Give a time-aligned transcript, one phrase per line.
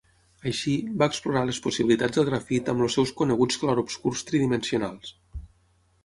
[0.51, 0.71] Així,
[1.01, 5.13] va explorar les possibilitats del grafit amb els seus coneguts clarobscurs tridimensionals.